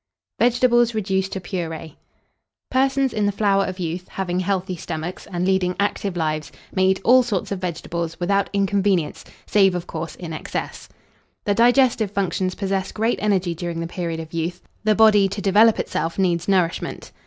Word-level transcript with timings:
VEGETABLES 0.39 0.95
REDUCED 0.95 1.31
TO 1.31 1.39
PURÉE. 1.39 1.93
Persons 2.71 3.13
in 3.13 3.27
the 3.27 3.31
flower 3.31 3.65
of 3.65 3.77
youth, 3.77 4.07
having 4.09 4.39
healthy 4.39 4.75
stomachs, 4.75 5.27
and 5.31 5.45
leading 5.45 5.75
active 5.79 6.17
lives, 6.17 6.51
may 6.73 6.85
eat 6.87 6.99
all 7.03 7.21
sorts 7.21 7.51
of 7.51 7.61
vegetables, 7.61 8.19
without 8.19 8.49
inconvenience, 8.51 9.23
save, 9.45 9.75
of 9.75 9.85
course, 9.85 10.15
in 10.15 10.33
excess. 10.33 10.89
The 11.43 11.53
digestive 11.53 12.09
functions 12.09 12.55
possess 12.55 12.91
great 12.91 13.19
energy 13.21 13.53
during 13.53 13.79
the 13.79 13.85
period 13.85 14.19
of 14.19 14.33
youth: 14.33 14.63
the 14.83 14.95
body, 14.95 15.27
to 15.29 15.39
develop 15.39 15.77
itself, 15.77 16.17
needs 16.17 16.47
nourishment. 16.47 17.11